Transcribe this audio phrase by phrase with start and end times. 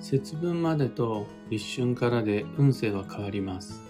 [0.00, 3.82] 節分までと立春からで運勢は変わります。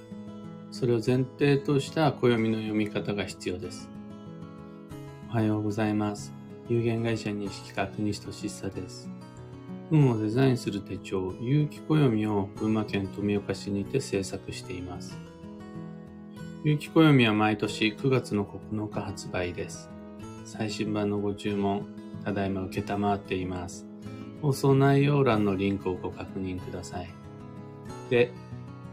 [0.73, 3.89] それを前提とした暦の読み方が必要です。
[5.31, 6.33] おはようございます。
[6.69, 9.09] 有限会社西企画西俊久です。
[9.93, 15.17] 運をデザインする手帳、有機暦を群馬県富岡市にて制作しています。
[16.65, 19.89] 有機暦は毎年9月の9日発売です。
[20.45, 21.87] 最新版のご注文、
[22.25, 23.90] ただいま受けたまわっています。
[24.43, 27.11] 放送内容欄のリンクをご確認ください。
[28.09, 28.33] で、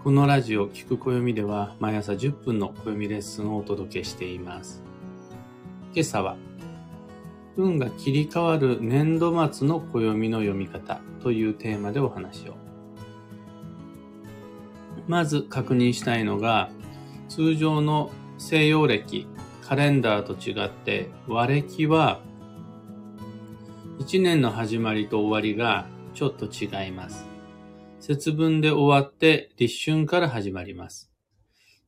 [0.04, 4.84] このラジオ聞く暦では毎朝10分の暦レッスンをお届けしています。
[5.94, 6.38] 今朝は、
[7.56, 12.56] 運が切り替わる年度末の暦の読み方というテーマでお話を。
[15.08, 16.70] まず確認したいのが、
[17.30, 19.28] 通常の西洋暦、
[19.62, 22.22] カレンダーと違って和暦は
[24.00, 27.26] 一年の始まりと終わりがちょっと違います。
[28.00, 31.12] 節分で終わって立春から始まります。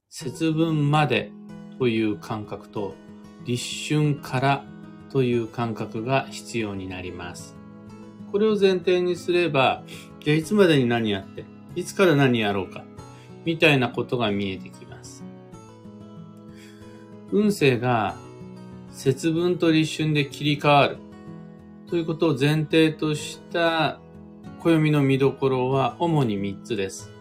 [0.10, 1.32] 節分まで
[1.78, 2.96] という感覚と
[3.46, 4.66] 立春から
[5.12, 7.56] という感覚が必要になります。
[8.32, 9.84] これを前提にすれば、
[10.20, 12.84] じゃあいつまでに何やって、いつから何やろうか、
[13.46, 15.24] みたいなことが見えてきます。
[17.32, 18.16] 運勢が
[18.92, 20.98] 節分と立春で切り替わる
[21.90, 24.00] ということを前提とした
[24.60, 27.12] 暦の見どころは主に3つです。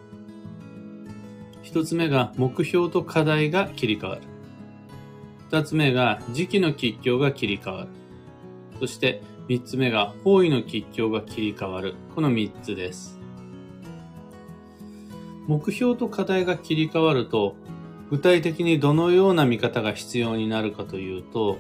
[1.62, 4.22] 1つ目が目標と課題が切り替わる。
[5.50, 7.88] 2つ目が時期の吉凶が切り替わる。
[8.78, 11.94] そして3つ目が方位の吉凶が切り替わる。
[12.14, 13.18] この3つです。
[15.46, 17.56] 目標と課題が切り替わると
[18.10, 21.56] 具体的にどのような見方が必要になるかというと、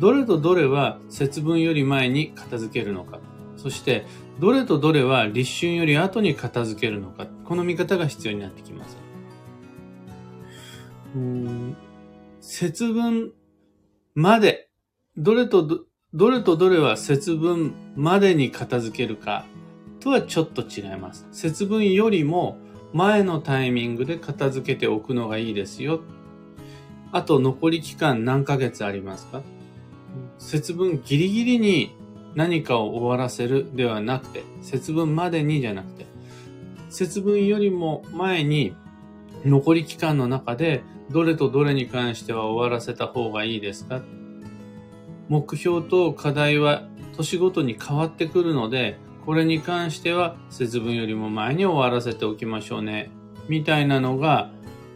[0.00, 3.20] どれとどれは節分より前に片付けるのか、
[3.56, 4.06] そして
[4.38, 8.96] どれとどれは立春より後に片付けるのか、この見方が必要になってきます。
[12.40, 13.32] 節分
[14.14, 14.68] まで、
[15.16, 15.80] どれとど
[16.14, 19.44] どれとどれは節分までに片付けるか
[20.00, 21.26] とはちょっと違います。
[21.32, 22.56] 節分よりも
[22.92, 26.00] 前のタイミングで片付けておくのがいいですよ。
[27.12, 29.42] あと残り期間何ヶ月ありますか？
[30.38, 31.96] 節分ギリギリに
[32.34, 36.06] 何かを終わらせるではなくて、節分までにじゃなくて、
[36.90, 38.74] 節分よりも前に
[39.44, 44.02] 残り期間の中でどれとどれに関しては終わらせた方がいいですか？
[45.28, 53.10] 目標と課題は年ごとに変わってくるので、これに関しては節分よりも前に終わらせておきましょうね。
[53.48, 54.50] みたいなのが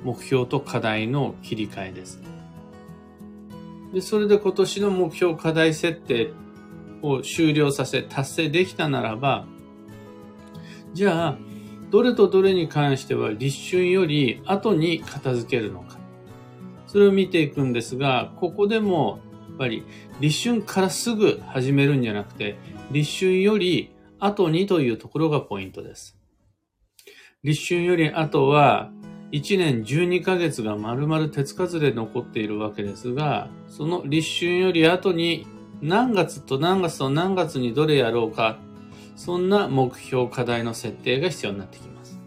[0.04, 2.20] 目標と課題の切り替えです。
[3.92, 6.32] で、それで今年の目標課題設定
[7.02, 9.46] を終了させ達成できたならば、
[10.94, 11.38] じゃあ、
[11.90, 15.98] どれとどれに関しては立春より後に片付けるのか。
[16.86, 19.84] それを見ていくんですが、ここでもやっぱり
[20.20, 22.56] 立春からすぐ始めるんじゃなくて、
[22.90, 26.16] 立春より後にというところがポイントです。
[27.42, 28.90] 立春より後は
[29.32, 35.46] 1年12ヶ月が丸々手つかずで残っているわけですが、その立春より後に
[35.80, 38.58] 何月と何月と何月にどれやろうか、
[39.16, 42.20] そんな目標課題の設定が必要になってきます。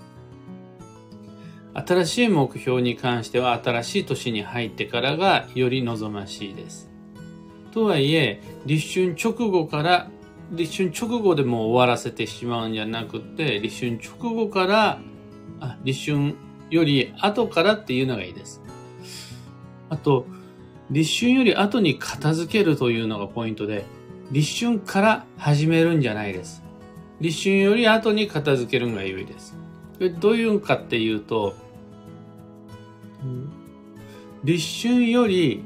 [1.76, 6.90] 新しい目標に関しては新しい年に入ってからがより望ましいです。
[7.72, 10.10] とはいえ、立春直後から、
[10.52, 15.00] 立春直後でも終わらせてしまうんじゃなくて、立春直後から、
[15.60, 16.36] あ、立春
[16.70, 18.62] より後からっていうのがいいです。
[19.90, 20.26] あと、
[20.90, 23.86] 立春より後に片付けるというのがポイントで、
[24.32, 26.64] 立春から始めるんじゃないです。
[27.22, 29.56] 立春より後に片付けるのが良いです。
[29.98, 31.56] これどういうかっていうと、
[34.44, 35.64] 立春より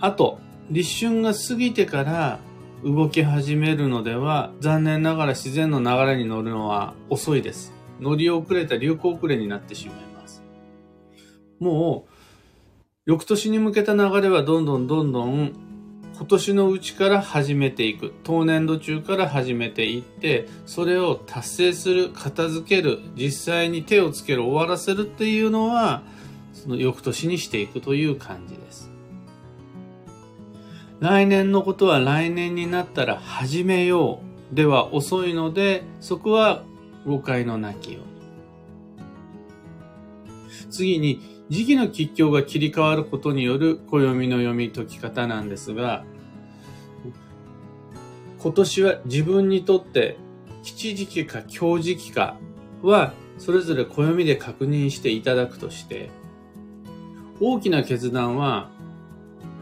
[0.00, 0.38] 後、
[0.70, 2.40] 立春が過ぎてから
[2.84, 7.77] 動き始めるのでは、残念ながら自然の流れに乗るのは遅いです。
[8.00, 10.42] 乗り遅れた流行遅れになってしまいます。
[11.58, 12.12] もう、
[13.06, 15.52] 翌年に向けた流れはどんどんどんどん
[16.18, 18.12] 今年のうちから始めていく。
[18.24, 26.02] 当年度中から始めていって、それを達成する、片付ける、実際に手をつける、終わらせるっていうのは、
[26.52, 28.90] その翌年にしていくという感じです。
[30.98, 34.20] 来年のことは来年になったら始めよ
[34.52, 36.64] うでは遅いので、そこは
[37.08, 38.08] 誤解のなきように。
[40.70, 46.04] 次に、時期の吉凶が切り替わることによる暦の読み解き方なんですが、
[48.38, 50.16] 今年は自分にとって
[50.62, 52.36] 吉時期か強時期か
[52.82, 56.10] は、それぞれ暦で確認していただくとして、
[57.40, 58.68] 大きな決断は、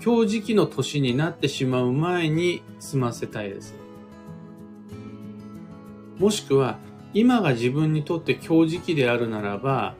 [0.00, 3.74] 強時期の年になってしまう前に済ませたいです。
[6.18, 6.78] もしくは、
[7.16, 9.94] 今が自分にとって強時期であるならば、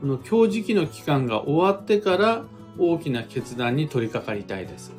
[0.00, 2.44] この強時期の期間が終わってから
[2.78, 4.92] 大きな決断に取り掛かりたいです。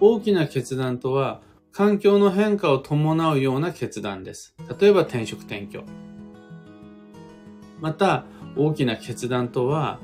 [0.00, 4.54] 大きな決断とは、環境の変化を伴うような決断です。
[4.80, 5.84] 例えば転職転居。
[7.82, 8.24] また、
[8.56, 10.00] 大きな決断とは、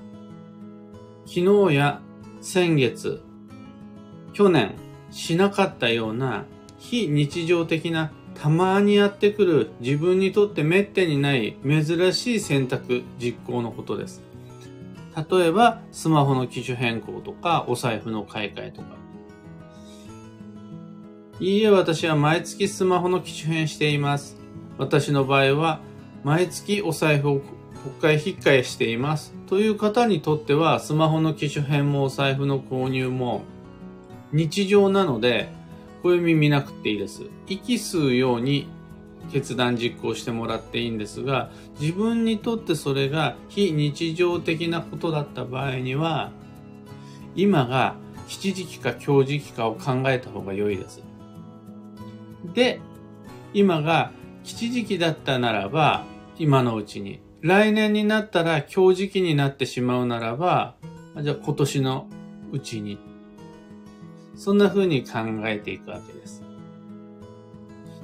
[1.25, 2.03] 昨日や
[2.43, 3.23] 先月、
[4.35, 4.75] 去年
[5.11, 6.45] しなかったような
[6.77, 14.23] 非日常的なたまにやってくる自分にとって滅多にない珍しい選択実行のことです。
[15.31, 18.89] 例えば、スマホの機種変更とか、お財布の買い替えとか。
[21.41, 24.37] いいえ、私は毎月スマホの機種変しています。
[24.79, 25.81] 私の場合は、
[26.23, 27.41] 毎月お財布を
[28.01, 29.35] 国会引っ換えしています。
[29.49, 33.43] という方にとっては、スマホの機種変もお財布の購入も
[34.33, 35.58] 日常なので、
[36.03, 37.25] 暦見なくていいです。
[37.47, 38.69] 息吸うように
[39.33, 41.51] 決断実行してもらっていいんですが、
[41.81, 46.33] 自分にとってそれが非日常的なことだった場合には、
[47.35, 47.97] 今が
[48.27, 51.03] 吉時期か強時期かを考えた方が良いです。
[52.55, 52.81] で、
[53.53, 54.13] 今が
[54.45, 56.05] 吉時期だったならば、
[56.39, 57.21] 今のうちに。
[57.41, 60.75] 来年になったら強時期になってしまうならば、
[61.21, 62.09] じゃあ今年の
[62.53, 62.99] うちに。
[64.39, 66.43] そんな風に考えていくわけです。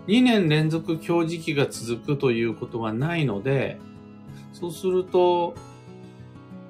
[0.08, 3.78] 2年連続強時期が続くということはないので、
[4.52, 5.54] そうすると、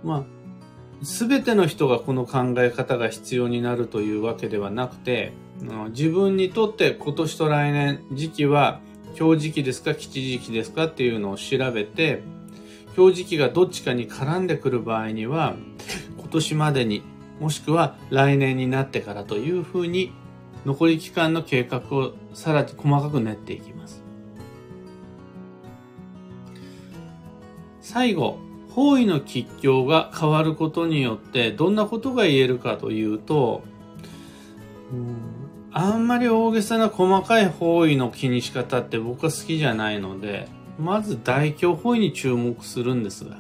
[0.05, 5.33] まあ、すべての人がこの考え方が必要になるというわけではなくて、
[5.91, 8.81] 自分にとって今年と来年時期は
[9.15, 12.23] 強時期ですか吉時期ですかっていうのを調べて、
[12.95, 15.57] 強時期がどっちかに絡んでくる場合には、
[16.19, 17.03] 今年までに、
[17.41, 20.13] もしくは来年になってからというふうに
[20.65, 24.03] 残り期間の計画をさらに細かく練っていきます。
[27.81, 28.39] 最後、
[28.71, 33.63] 方位の吉凶が変わることによってどんなことが言えるかというと、
[35.71, 40.49] あんまり大げさな細かい方位の気にし方って僕は好きじゃないので、
[40.79, 43.37] まず大凶方位に注目するんですが、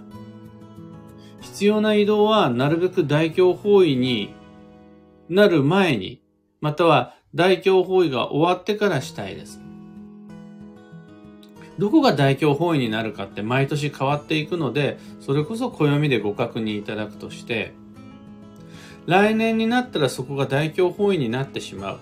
[1.54, 4.34] 必要な移動はなるべく大凶方位に
[5.28, 6.20] なる前に
[6.60, 9.60] または大凶方位が終わってからしたいです。
[11.78, 17.72] どこが大凶方位になるかって毎年変わっていくので、それこそ暦でご確認いただくとして、
[19.06, 22.00] 来年になったらそこが大凶方位になってしまう。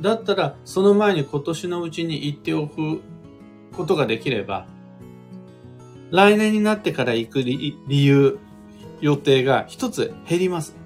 [0.00, 3.00] だったら、その前に今年のうちに行っておく
[3.72, 4.68] ことができれば、
[6.10, 8.38] 来年になってから行く理由、
[9.00, 10.76] 予定が一つ減ります。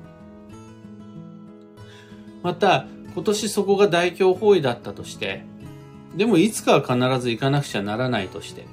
[2.42, 5.44] また、今年そこが大凶方位だったとして、
[6.16, 8.66] でもいつかは必ず行かなくちゃならないとして、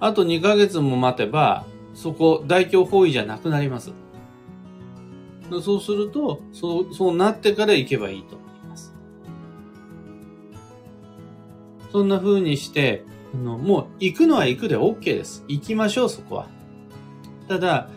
[0.00, 1.64] あと2ヶ月も待てば、
[1.94, 3.92] そこ大凶方位じゃなくなります。
[5.62, 8.94] そうすると、そう、そうなってから行けばいいと思います。
[11.92, 13.04] そんな風にして、
[13.36, 15.44] の、もう行くのは行くで OK です。
[15.48, 16.48] 行きましょう、そこは。
[17.48, 17.88] ただ、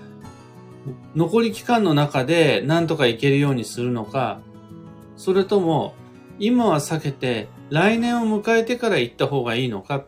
[1.15, 4.39] 残り期間の中で何とかいけるようにするのか、
[5.18, 5.96] それとも
[6.39, 10.06] 今は避けて来年を迎えてから行った方がいいのか、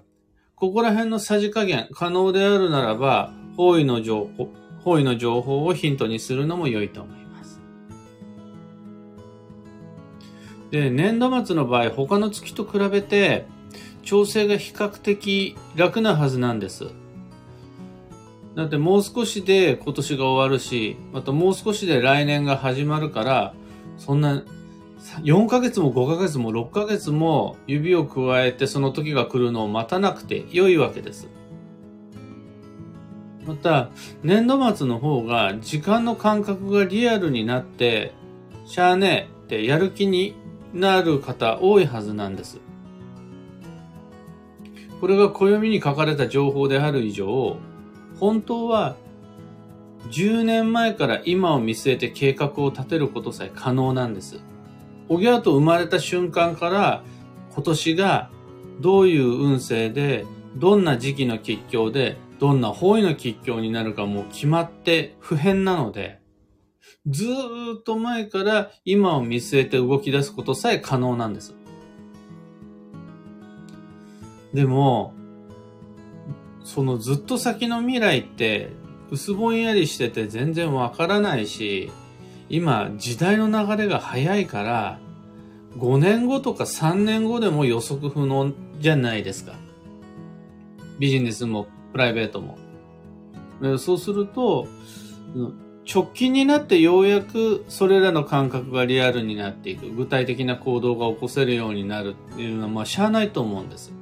[0.55, 4.49] ここら辺のさじ加減可能であるならば、方位の情報、
[4.83, 7.61] 方位の情報をヒントにするのも良いと思います。
[10.71, 13.47] で、年度末の場合、他の月と比べて
[14.07, 16.85] 調整が比較的楽なはずなんです。
[18.55, 23.53] だってもう少しで今年が終わるし、またもう少しで来年が始まるから、
[23.97, 24.43] そんな
[25.23, 31.27] 4ヶ月も5ヶ月も6ヶ月も指を加えてその時が来るのを待たなくて良いわけです。
[33.45, 33.89] また、
[34.23, 38.13] 年度末の方が時間の感覚がリアルになって、
[38.65, 40.33] しゃあねえってやる気に
[40.73, 42.61] なる方多いはずなんです。
[44.99, 47.57] これが暦に書かれた情報である以上、
[48.19, 48.95] 本当は
[50.09, 54.39] 10年前から今を見据えて計画を立てることさえ可能なんです。
[55.09, 57.03] おぎゃーと生まれた瞬間から
[57.53, 58.29] 今年が
[58.79, 60.25] どういう運勢で、
[60.55, 66.19] どんな時期の吉凶で、どんな方位の吉凶になるかもう決まって不変なので、
[67.07, 71.55] ずーっと前から今を見据えて動き出すことさえ可能なんです。
[74.57, 75.13] でも、
[76.63, 78.71] そのずっと先の未来って
[79.11, 81.91] 薄ぼんやりしてて全然わからないし、
[82.49, 84.99] 今時代の流れが早いから、
[85.77, 89.53] 5年後とか3年後でも予測不能じゃないですか。
[90.97, 92.57] ビジネスもプライベートも。
[93.77, 94.67] そうすると、
[95.87, 99.87] 直近になってようやくそれらの感覚がリアルになっていく。
[99.91, 103.93] 具体的な行動が起こせるようになるっていうのは、まあ、しゃあないと思うんです。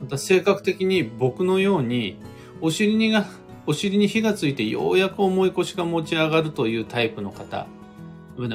[0.00, 2.18] また性格的に僕のように、
[2.60, 3.26] お尻にが、
[3.66, 7.66] お尻に火がついてようやく重い腰が持ち上がるというタイプの方、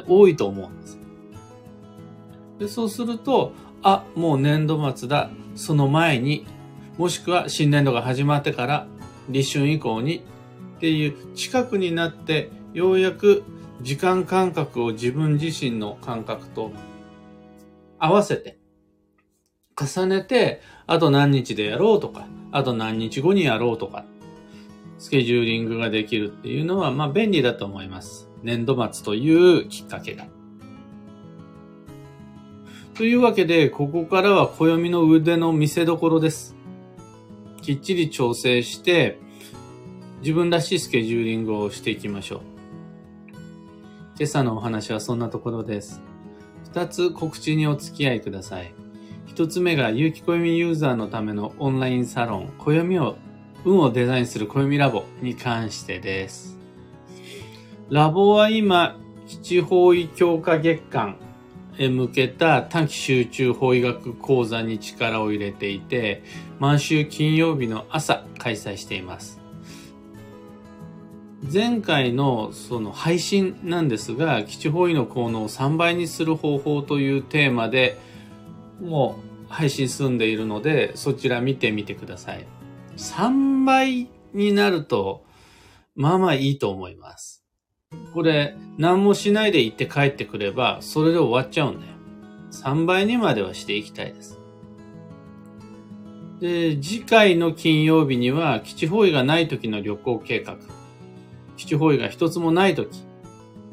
[0.08, 1.00] 多いと思うんです。
[2.60, 5.30] で、そうすると、あ、もう年度末だ。
[5.56, 6.46] その前に、
[6.98, 8.88] もしくは新年度が始まってから
[9.30, 10.24] 立春以降に
[10.78, 13.44] っていう近くになってようやく
[13.82, 16.72] 時間感覚を自分自身の感覚と
[18.00, 18.58] 合わせて
[19.80, 24.06] 重ねてあと何日でやろうとかあと何日後にやろうとか
[24.98, 28.30] スケジューリングができるっていうのはまあ便利だと思います。
[28.44, 30.26] 年度末というきっかけが。
[32.94, 36.56] というわけで、ここからは暦の腕の見せ所です。
[37.62, 39.20] きっちり調整して、
[40.22, 42.42] 自分らしいスケジューリングをしていきましょう。
[44.18, 46.02] 今朝のお話はそんなところです。
[46.64, 48.85] 二つ告知にお付き合いください。
[49.36, 53.18] 一つ目が有機暦ユーザーのためのオンラインサロン、暦を、
[53.66, 56.58] 運をデザインする暦ラボに関してです。
[57.90, 61.18] ラボは今、基地方位強化月間
[61.78, 66.24] へ向けた短期集中法医学講座に力を入れていて、
[66.60, 69.42] 毎週金曜日の朝開催しています。
[71.54, 78.00] 前回のその配信なんですが、基地方位の効能を3倍にする方法というテーマで
[78.82, 82.46] もう配信済んでいるので、そちら見てみてください。
[82.98, 85.24] 3倍になると、
[85.96, 87.44] まあまあいいと思います。
[88.14, 91.94] これ、何もしないで行って帰ってくれば、それで終わっちゃうんだよ。
[92.52, 94.40] 3倍にまではしていきたいです。
[96.40, 100.58] で、次回の金曜日には、基地方位がない時の旅行計画。
[101.58, 103.04] 基地方位が一つもない時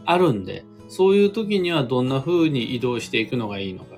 [0.05, 3.92] あるんで、そういう時にはどんな風に移動していくのがいいのか。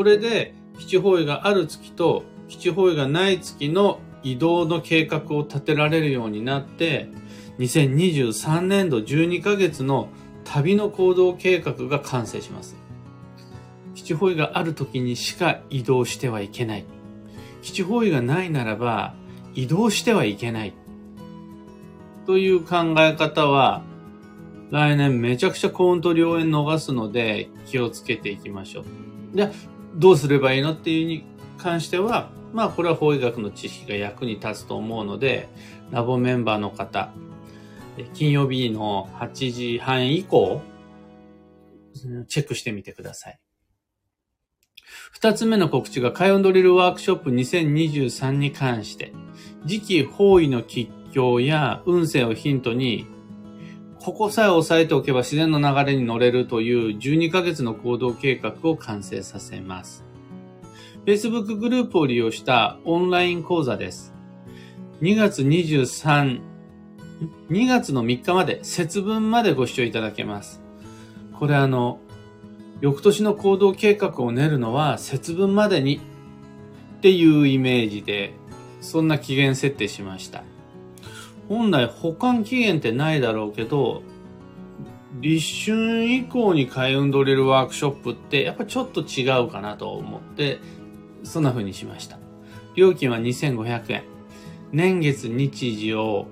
[0.00, 7.10] これで基地方位がある月と基地方位がない月の移動の計画を立てられるようになって、
[7.58, 10.08] 2023年度12ヶ月の
[10.44, 12.76] 旅の行動計画が完成します。
[13.94, 16.86] 基地方位がある時にしか移動してはいけない。
[17.60, 19.14] 基地方位がないならば
[19.52, 20.72] 移動してはいけない。
[22.24, 23.82] という考え方は、
[24.70, 28.84] 来年めちゃくちゃ幸運と良縁逃すので気をつけていきましょう。
[29.34, 31.24] じゃあ、どうすればいいのっていうに
[31.58, 35.48] 関しては、まあこれは法医学の知識が役に立つと思うので、
[35.90, 37.12] ラボメンバーの方、
[38.14, 40.62] 金曜日の8時半以降、
[42.28, 43.40] チェックしてみてください。
[45.12, 49.12] 二つ目の告知が、カヨンドリルワークショップ2023に関して、
[49.66, 53.06] 次期方位の吉況や運勢をヒントに、
[54.02, 60.04] ここさえ押さえておけば自然の流れに乗れるという12ヶ月の行動計画を完成させます。
[61.04, 64.14] Facebook グループを利用したオンライン講座です。
[65.02, 66.40] 2月23、
[67.50, 70.62] 2月の3日まで節分までご視聴いただけます。
[71.38, 72.00] これあの、
[72.80, 76.00] 翌年の行動計画を練るのは節分までに
[76.98, 78.32] っていうイメージで、
[78.80, 80.42] そんな期限設定しました。
[81.50, 84.04] 本来保管期限ってないだろうけど、
[85.20, 90.60] 立春以降に開運ドリルワークショップってやっぱちょっと違うかなと思って、
[91.24, 92.18] そんな風にしました。
[92.76, 94.04] 料金は2500円。
[94.70, 96.28] 年月日時を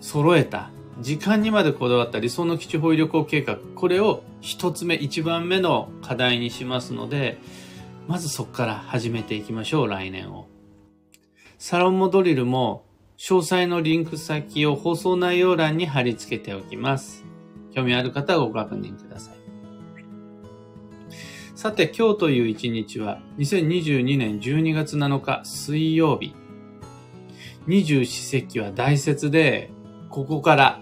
[0.00, 3.58] 揃えた時間にまでこだわった理想の基地保医旅行計画。
[3.74, 7.40] これを一つ目、一番目の課題にしますので、
[8.06, 10.46] まずそこから始めていきましょう、来年を。
[11.58, 12.84] サロンモドリルも
[13.18, 17.24] 詳細のリンク先を放送内容欄に貼り付けておきます。
[17.72, 19.34] 興味ある方はご確認ください。
[21.56, 26.32] さて、今日という一日は、2022年12月7日水曜日。
[27.66, 29.72] 二十四節気は大説で、
[30.10, 30.80] ここから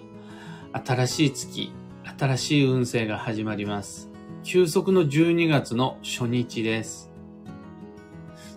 [0.75, 1.73] 新しい月、
[2.19, 4.11] 新しい運勢が始まります。
[4.45, 7.11] 休息の12月の初日です。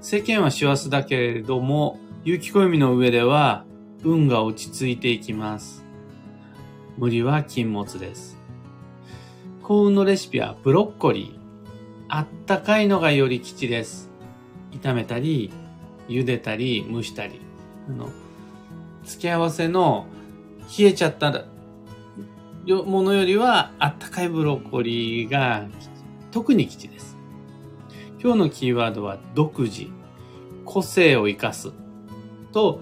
[0.01, 3.63] 世間は師走だけれども、雪暦の上では
[4.03, 5.85] 運が落ち着いていきます。
[6.97, 8.37] 無理は禁物です。
[9.61, 11.39] 幸運のレシピはブロッコリー。
[12.07, 14.09] あったかいのがより吉です。
[14.71, 15.51] 炒めたり、
[16.07, 17.39] 茹でたり、蒸したり。
[17.87, 18.09] あの、
[19.03, 20.07] 付け合わせの
[20.77, 21.45] 冷えちゃった
[22.67, 25.67] ものよりはあったかいブロッコリーが
[26.31, 27.17] 特に吉です。
[28.21, 29.87] 今日のキーワードは独自、
[30.65, 31.71] 個性を生かす
[32.51, 32.81] と、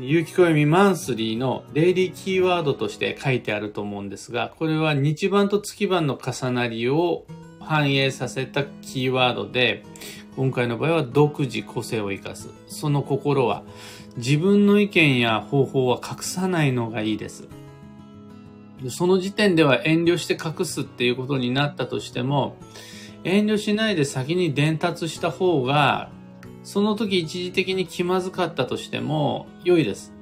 [0.00, 7.24] 有機暦マンスリーのデイリーキーワードとして書いてあると思うんですが、これは日番と月番の重なりを
[7.60, 9.84] 反映させたキーワードで、
[10.36, 12.50] 今回の場合は独自個性を生かす。
[12.68, 13.64] その心は
[14.16, 17.48] 自分の意見や方法は隠さないのがいいです。
[18.90, 22.56] その時点では遠慮して隠すっていうことになったとしても、
[23.24, 26.10] 遠慮しないで先に伝達した方が、
[26.68, 30.12] その時一時的に気まずかったとしても良いです。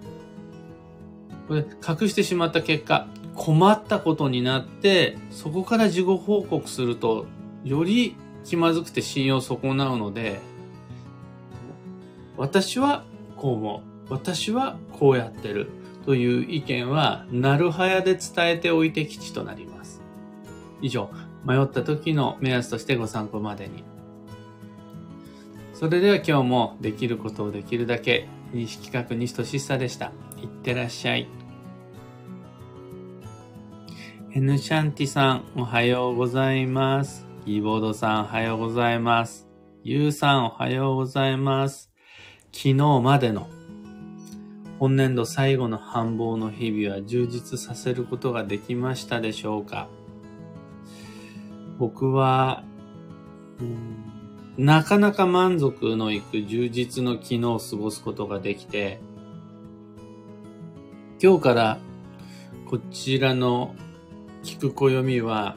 [1.48, 7.26] これ隠してしまった結果、困ったことになって、そこから事後報告すると、
[7.64, 10.38] より気まずくて信用損なうので、
[12.36, 13.02] 私は
[13.36, 14.12] こう思う。
[14.14, 15.68] 私はこうやってる。
[16.04, 20.00] という意見は、なるはやで伝えておいて吉となります。
[20.80, 21.10] 以上、
[21.44, 23.95] 迷った時の目安としてご参考までに。
[25.78, 30.10] それでは今日もできることをできるだけ、西企画西俊久でした。
[30.42, 31.28] いってらっしゃい。
[34.32, 37.26] エヌシャンティさん、おはようございます。
[37.44, 39.48] キーボードさん、おはようございます。
[39.82, 41.92] ユウさん、おはようございます。
[42.52, 43.46] 昨日までの
[44.78, 49.90] 本年度最後の繁忙の日々は充実させることができましたでしょうか
[51.78, 52.64] 僕は、
[54.58, 59.00] なかなか満足のいく充実の機能を過ごすことができて、
[61.22, 61.78] 今日から
[62.70, 63.74] こちらの
[64.42, 65.56] 聞く暦は、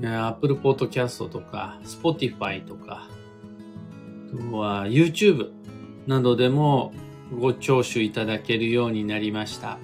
[0.00, 3.08] Apple Podcast とか Spotify とか、
[4.32, 5.50] あとは YouTube
[6.06, 6.92] などでも
[7.36, 9.78] ご聴取いただけるようになりました。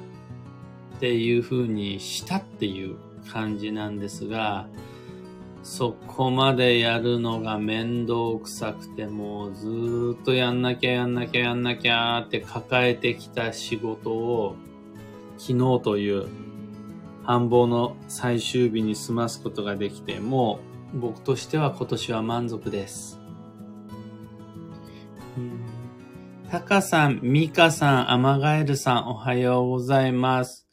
[0.96, 2.96] っていう風にしたっていう
[3.30, 4.68] 感じなんですが、
[5.68, 14.54] そこまでやるのが面倒くさくてもうずっとやんなきゃやんなきゃやんなきゃって抱えてきた仕事を
[15.36, 16.28] 昨日という
[17.24, 20.60] 繁忙の最終日に済ますことができて、も
[20.94, 23.18] う僕としては今年は満足です。
[26.48, 30.68] タカさん、ミカさん、アマガエルさん、おはようございます。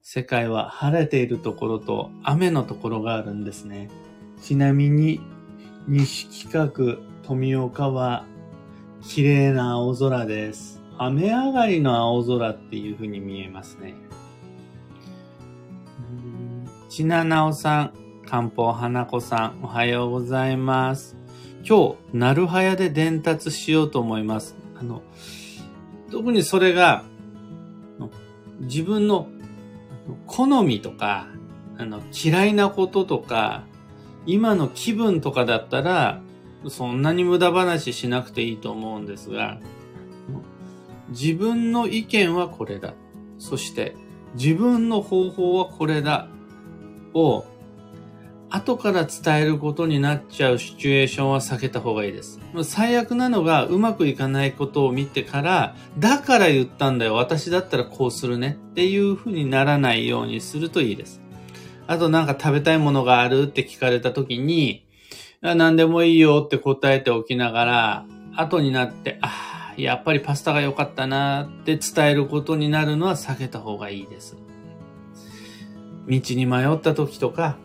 [0.00, 3.90] 世界は晴れているところと雨のところがあるんですね。
[4.44, 5.22] ちなみに、
[5.88, 8.26] 西企画富岡は
[9.00, 10.82] 綺麗な青空です。
[10.98, 13.94] 雨上がりの青空っていう風に見えますね。
[16.90, 17.92] ちななおさん、
[18.26, 21.16] 漢方花子さん、おはようございます。
[21.66, 24.56] 今日、なるはやで伝達しようと思います。
[24.78, 25.02] あの、
[26.10, 27.02] 特にそれが、
[28.60, 29.26] 自分の
[30.26, 31.28] 好みとか、
[31.78, 33.64] あの、嫌いなこととか、
[34.26, 36.20] 今の気分とかだったら、
[36.68, 39.58] そんなに無駄話しなくていいと思うんですが、
[41.08, 42.94] 自分の意見はこれだ。
[43.38, 43.96] そして、
[44.34, 46.28] 自分の方法はこれだ。
[47.12, 47.44] を
[48.50, 52.38] 後から伝えることになっちゃうシチュエーションは避けた方がいいです。
[52.62, 57.14] 最悪なのがうまくいかないことを見てから、だから言ったんだよ。
[57.14, 58.58] 私だったらこうするね。
[58.70, 61.20] っていう風にならないようにするといいです。
[61.86, 64.86] あとなんか食べたいものがあるって聞かれた時に、
[65.42, 74.36] 何でもいいよって答えておきながら、後になって、ああ、やっぱりパスタが良かったなって伝えることになるのは避けた方がいいです。
[76.08, 77.56] 道に迷った時とか、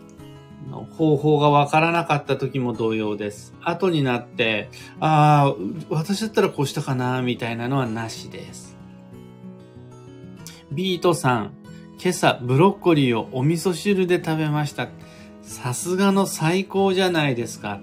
[0.97, 3.53] 方法がわからなかった時も同様です。
[3.61, 5.55] 後になって、ああ、
[5.89, 8.77] 私だったらこうしたかな、みたいなのはなしです。
[10.71, 11.53] ビートさん、
[12.01, 14.87] 今朝ブロッコリーをお味噌汁で食べました。
[15.41, 17.81] さすがの最高じゃないですか。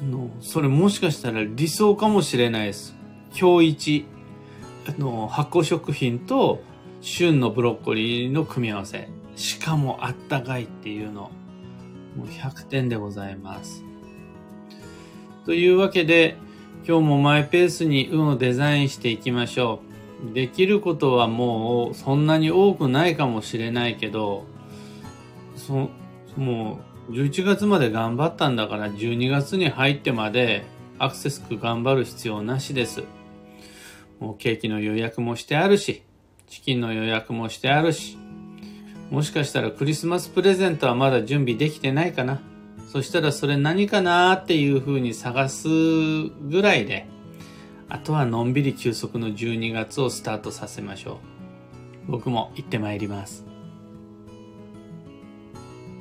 [0.00, 2.94] あの、それもしかしたら理想かもしれないです。
[3.38, 4.06] 今日一、
[4.88, 6.62] あの、発酵食品と
[7.02, 9.10] 旬のブロッコリーの組み合わせ。
[9.36, 11.30] しかもあったかいっていうの。
[12.16, 13.84] もう100点でございます。
[15.44, 16.38] というわけで、
[16.88, 19.93] 今日もマイペースに運をデザインしていきましょう。
[20.32, 24.46] できることはもうそんなに多くないかもしれないけど、
[25.56, 25.90] そ
[26.36, 30.64] もう11月まで頑張ったんだから12月に入ってまで
[30.98, 33.04] アクセスク頑張る必要なしです。
[34.20, 36.02] もうケーキの予約もしてあるし、
[36.46, 38.16] チキンの予約もしてあるし、
[39.10, 42.40] もしかしたらクリスマスプレゼントはまだ準備できてないかな。
[42.88, 47.06] そしたらそれ何かなっていう風に探すぐらいで、
[47.88, 51.20] あとはのんびり休息の12月をスタートさせましょ
[52.08, 52.12] う。
[52.12, 53.44] 僕も行ってまいります。